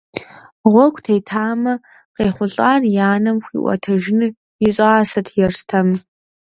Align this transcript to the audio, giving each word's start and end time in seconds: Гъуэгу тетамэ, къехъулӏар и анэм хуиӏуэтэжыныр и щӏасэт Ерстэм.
Гъуэгу 0.71 1.03
тетамэ, 1.05 1.73
къехъулӏар 2.15 2.81
и 2.87 2.97
анэм 3.11 3.37
хуиӏуэтэжыныр 3.45 4.31
и 4.67 4.69
щӏасэт 4.75 5.27
Ерстэм. 5.45 5.89